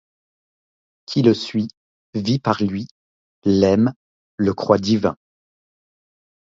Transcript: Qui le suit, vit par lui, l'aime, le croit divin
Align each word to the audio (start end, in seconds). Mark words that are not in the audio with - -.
Qui 1.05 1.21
le 1.21 1.35
suit, 1.35 1.67
vit 2.15 2.39
par 2.39 2.63
lui, 2.63 2.87
l'aime, 3.43 3.93
le 4.35 4.55
croit 4.55 4.79
divin 4.79 5.15